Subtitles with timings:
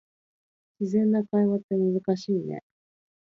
[0.79, 2.63] 自然な会話って難しいね